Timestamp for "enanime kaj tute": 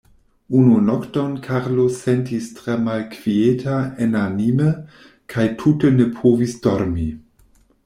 4.07-5.95